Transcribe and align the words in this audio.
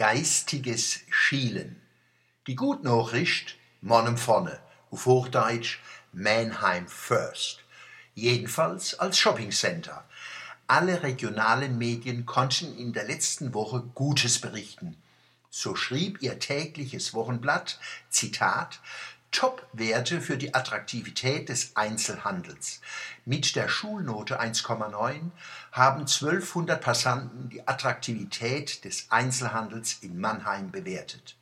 geistiges 0.00 1.00
Schielen. 1.10 1.78
Die 2.46 2.54
Gutnachricht, 2.54 3.58
Mannem 3.82 4.16
vorne, 4.16 4.58
auf 4.90 5.04
Hochdeutsch 5.04 5.78
Mannheim 6.14 6.88
First. 6.88 7.58
Jedenfalls 8.14 8.98
als 8.98 9.18
Shoppingcenter. 9.18 10.02
Alle 10.66 11.02
regionalen 11.02 11.76
Medien 11.76 12.24
konnten 12.24 12.78
in 12.78 12.94
der 12.94 13.04
letzten 13.04 13.52
Woche 13.52 13.82
Gutes 13.94 14.40
berichten. 14.40 14.96
So 15.50 15.76
schrieb 15.76 16.22
ihr 16.22 16.38
tägliches 16.38 17.12
Wochenblatt, 17.12 17.78
Zitat, 18.08 18.80
Top-Werte 19.32 20.20
für 20.20 20.36
die 20.36 20.54
Attraktivität 20.54 21.48
des 21.48 21.76
Einzelhandels. 21.76 22.80
Mit 23.24 23.54
der 23.54 23.68
Schulnote 23.68 24.40
1,9 24.40 25.30
haben 25.72 26.00
1200 26.00 26.80
Passanten 26.80 27.48
die 27.48 27.66
Attraktivität 27.66 28.84
des 28.84 29.06
Einzelhandels 29.10 29.98
in 30.02 30.18
Mannheim 30.18 30.70
bewertet. 30.70 31.36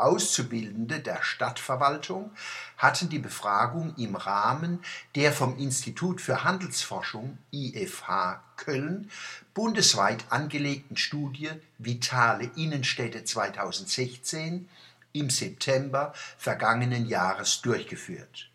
Auszubildende 0.00 1.00
der 1.00 1.22
Stadtverwaltung 1.22 2.30
hatten 2.78 3.10
die 3.10 3.18
Befragung 3.18 3.94
im 3.96 4.16
Rahmen 4.16 4.82
der 5.14 5.32
vom 5.32 5.58
Institut 5.58 6.22
für 6.22 6.42
Handelsforschung 6.42 7.36
IFH 7.52 8.40
Köln 8.56 9.10
bundesweit 9.52 10.24
angelegten 10.30 10.96
Studie 10.96 11.50
Vitale 11.78 12.50
Innenstädte 12.56 13.24
2016 13.24 14.68
im 15.12 15.30
September 15.30 16.12
vergangenen 16.38 17.06
Jahres 17.06 17.60
durchgeführt. 17.62 18.50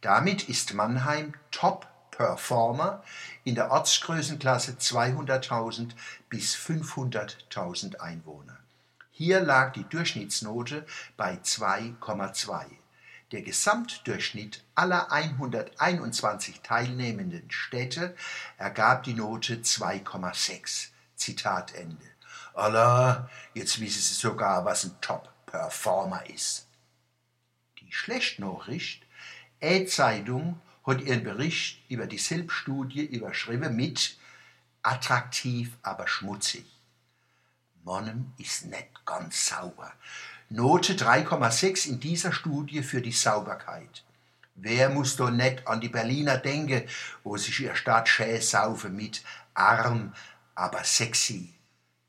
Damit 0.00 0.48
ist 0.48 0.74
Mannheim 0.74 1.34
Top-Performer 1.50 3.02
in 3.44 3.54
der 3.54 3.70
Ortsgrößenklasse 3.70 4.72
200.000 4.72 5.90
bis 6.28 6.54
500.000 6.54 7.96
Einwohner. 7.96 8.58
Hier 9.10 9.40
lag 9.40 9.72
die 9.72 9.82
Durchschnittsnote 9.82 10.86
bei 11.16 11.34
2,2. 11.42 12.66
Der 13.32 13.42
Gesamtdurchschnitt 13.42 14.62
aller 14.74 15.10
121 15.10 16.60
teilnehmenden 16.62 17.50
Städte 17.50 18.14
ergab 18.56 19.02
die 19.02 19.14
Note 19.14 19.56
2,6. 19.56 20.88
Zitat 21.16 21.74
Ende. 21.74 22.06
Allah, 22.54 23.28
jetzt 23.54 23.80
wissen 23.80 24.00
Sie 24.00 24.14
sogar, 24.14 24.64
was 24.64 24.84
ein 24.84 24.94
Top 25.00 25.28
Performer 25.50 26.28
ist. 26.28 26.66
Die 27.80 27.92
Schlechtnachricht, 27.92 29.04
E-Zeitung 29.60 30.60
hat 30.86 31.00
ihren 31.00 31.24
Bericht 31.24 31.80
über 31.90 32.06
die 32.06 32.18
Selbststudie 32.18 33.04
überschrieben 33.04 33.74
mit 33.74 34.16
attraktiv, 34.82 35.76
aber 35.82 36.06
schmutzig. 36.06 36.64
Monnem 37.84 38.32
ist 38.38 38.66
nicht 38.66 39.04
ganz 39.04 39.48
sauber. 39.48 39.92
Note 40.50 40.94
3,6 40.94 41.88
in 41.88 42.00
dieser 42.00 42.32
Studie 42.32 42.82
für 42.82 43.02
die 43.02 43.12
Sauberkeit. 43.12 44.04
Wer 44.54 44.88
muss 44.90 45.16
doch 45.16 45.30
nicht 45.30 45.66
an 45.66 45.80
die 45.80 45.88
Berliner 45.88 46.36
denken, 46.36 46.88
wo 47.22 47.36
sich 47.36 47.60
ihr 47.60 47.76
Stadt 47.76 48.08
schä 48.08 48.40
saufe 48.40 48.88
mit 48.88 49.22
arm, 49.54 50.14
aber 50.54 50.84
sexy. 50.84 51.57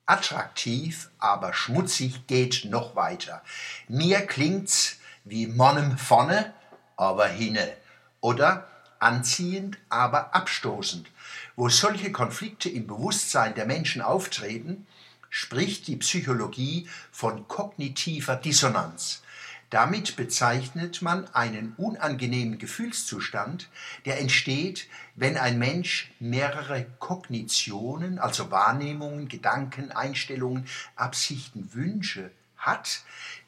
Attraktiv, 0.09 1.11
aber 1.19 1.53
schmutzig 1.53 2.25
geht 2.25 2.65
noch 2.65 2.95
weiter. 2.95 3.43
Mir 3.87 4.25
klingt's 4.25 4.97
wie 5.23 5.45
Monnem 5.45 5.99
vorne, 5.99 6.51
aber 6.97 7.27
hinne. 7.27 7.71
Oder 8.19 8.67
anziehend, 8.97 9.77
aber 9.89 10.33
abstoßend. 10.33 11.11
Wo 11.55 11.69
solche 11.69 12.11
Konflikte 12.11 12.69
im 12.69 12.87
Bewusstsein 12.87 13.53
der 13.53 13.67
Menschen 13.67 14.01
auftreten, 14.01 14.87
spricht 15.29 15.87
die 15.87 15.97
Psychologie 15.97 16.89
von 17.11 17.47
kognitiver 17.47 18.35
Dissonanz. 18.35 19.21
Damit 19.69 20.15
bezeichnet 20.15 21.03
man 21.03 21.27
einen 21.35 21.73
unangenehmen 21.77 22.57
Gefühlszustand, 22.57 23.69
der 24.05 24.19
entsteht, 24.19 24.87
wenn 25.15 25.37
ein 25.37 25.59
Mensch 25.59 26.11
mehrere 26.19 26.85
Kognitionen, 26.97 28.17
also 28.17 28.49
Wahrnehmungen, 28.49 29.27
Gedanken, 29.27 29.91
Einstellungen, 29.91 30.65
Absichten, 30.95 31.73
Wünsche 31.73 32.31
hat, 32.57 33.03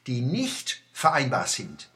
die 0.06 0.22
nicht 0.22 0.84
vereinbar 0.94 1.48
sind. 1.48 1.90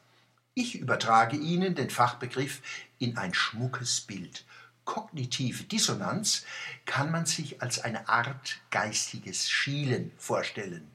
Ich 0.55 0.75
übertrage 0.75 1.37
Ihnen 1.37 1.75
den 1.75 1.91
Fachbegriff 1.91 2.61
in 2.97 3.17
ein 3.17 3.33
schmuckes 3.33 4.01
Bild. 4.01 4.45
Kognitive 4.85 5.63
Dissonanz 5.65 6.45
kann 6.85 7.11
man 7.11 7.25
sich 7.25 7.61
als 7.61 7.79
eine 7.79 8.07
Art 8.07 8.61
geistiges 8.71 9.49
Schielen 9.49 10.11
vorstellen. 10.17 10.89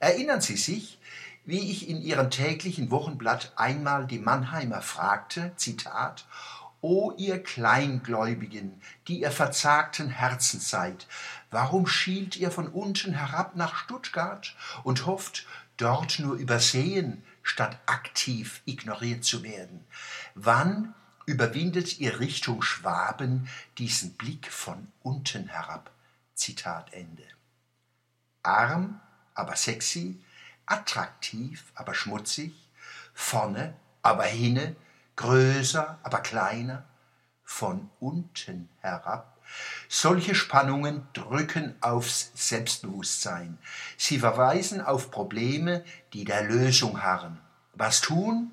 Erinnern 0.00 0.40
Sie 0.40 0.56
sich, 0.56 0.98
wie 1.48 1.70
ich 1.70 1.88
in 1.88 2.02
ihrem 2.02 2.30
täglichen 2.30 2.90
Wochenblatt 2.90 3.54
einmal 3.56 4.06
die 4.06 4.18
Mannheimer 4.18 4.82
fragte, 4.82 5.52
Zitat, 5.56 6.26
O 6.82 7.14
ihr 7.16 7.42
Kleingläubigen, 7.42 8.82
die 9.06 9.22
ihr 9.22 9.30
verzagten 9.30 10.10
Herzens 10.10 10.68
seid, 10.68 11.06
warum 11.50 11.86
schielt 11.86 12.36
ihr 12.36 12.50
von 12.50 12.68
unten 12.68 13.14
herab 13.14 13.56
nach 13.56 13.76
Stuttgart 13.76 14.54
und 14.84 15.06
hofft, 15.06 15.46
dort 15.78 16.18
nur 16.18 16.34
übersehen, 16.34 17.24
statt 17.42 17.78
aktiv 17.86 18.60
ignoriert 18.66 19.24
zu 19.24 19.42
werden? 19.42 19.86
Wann 20.34 20.94
überwindet 21.24 21.98
ihr 21.98 22.20
Richtung 22.20 22.60
Schwaben 22.60 23.48
diesen 23.78 24.12
Blick 24.18 24.52
von 24.52 24.88
unten 25.02 25.48
herab? 25.48 25.90
Zitat 26.34 26.92
Ende. 26.92 27.24
Arm, 28.42 29.00
aber 29.34 29.56
sexy, 29.56 30.20
attraktiv, 30.68 31.64
aber 31.74 31.94
schmutzig, 31.94 32.52
vorne, 33.14 33.74
aber 34.02 34.24
hinne, 34.24 34.76
größer, 35.16 35.98
aber 36.02 36.20
kleiner, 36.20 36.84
von 37.44 37.90
unten 37.98 38.68
herab. 38.80 39.38
Solche 39.88 40.34
Spannungen 40.34 41.06
drücken 41.14 41.74
aufs 41.80 42.30
Selbstbewusstsein. 42.34 43.58
Sie 43.96 44.18
verweisen 44.18 44.82
auf 44.82 45.10
Probleme, 45.10 45.84
die 46.12 46.24
der 46.24 46.44
Lösung 46.44 47.02
harren. 47.02 47.40
Was 47.72 48.02
tun, 48.02 48.50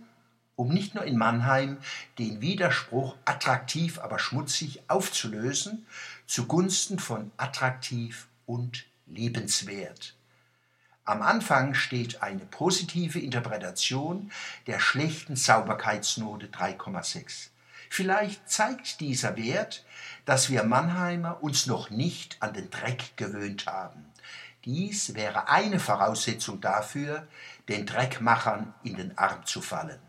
um 0.56 0.70
nicht 0.70 0.96
nur 0.96 1.04
in 1.04 1.18
Mannheim 1.18 1.78
den 2.18 2.40
Widerspruch 2.40 3.18
attraktiv, 3.26 4.00
aber 4.00 4.20
schmutzig 4.20 4.90
aufzulösen, 4.90 5.86
zugunsten 6.26 7.00
von 7.00 7.32
attraktiv 7.36 8.28
und 8.46 8.86
liebenswert. 9.06 10.16
Am 11.08 11.22
Anfang 11.22 11.76
steht 11.76 12.24
eine 12.24 12.48
positive 12.48 13.20
Interpretation 13.20 14.32
der 14.66 14.80
schlechten 14.80 15.36
Sauberkeitsnote 15.36 16.48
3,6. 16.48 17.50
Vielleicht 17.92 18.50
zeigt 18.50 19.00
dieser 19.02 19.38
Wert, 19.38 19.86
dass 20.26 20.50
wir 20.50 20.64
Mannheimer 20.64 21.44
uns 21.44 21.68
noch 21.68 21.92
nicht 21.92 22.38
an 22.40 22.54
den 22.54 22.72
Dreck 22.72 23.16
gewöhnt 23.18 23.68
haben. 23.68 24.12
Dies 24.66 25.14
wäre 25.14 25.48
eine 25.48 25.80
Voraussetzung 25.80 26.60
dafür, 26.60 27.28
den 27.70 27.86
Dreckmachern 27.86 28.74
in 28.82 28.96
den 28.96 29.16
Arm 29.16 29.46
zu 29.46 29.62
fallen. 29.62 30.00